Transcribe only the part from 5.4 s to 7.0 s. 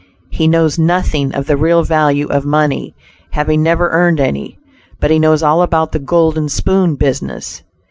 all about the "golden spoon"